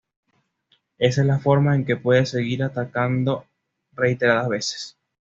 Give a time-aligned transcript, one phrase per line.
[0.97, 3.45] Esa es la forma en que puedes seguir atacando
[3.91, 4.97] reiteradas veces.